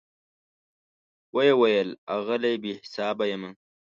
وی 1.35 1.49
ویل 1.59 1.89
آغلې, 2.15 2.53
بي 2.61 2.71
حساب 2.81 3.17
یمه 3.31 3.49